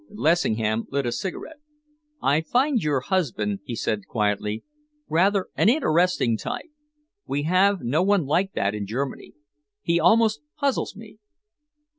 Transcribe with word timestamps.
Lessingham 0.09 0.87
lit 0.89 1.05
a 1.05 1.11
cigarette. 1.11 1.59
"I 2.23 2.41
find 2.41 2.81
your 2.81 3.01
husband," 3.01 3.59
he 3.65 3.75
said 3.75 4.07
quietly, 4.07 4.63
"rather 5.07 5.49
an 5.55 5.69
interesting 5.69 6.37
type. 6.37 6.71
We 7.27 7.43
have 7.43 7.81
no 7.83 8.01
one 8.01 8.25
like 8.25 8.53
that 8.53 8.73
in 8.73 8.87
Germany. 8.87 9.35
He 9.83 9.99
almost 9.99 10.41
puzzles 10.57 10.95
me." 10.95 11.19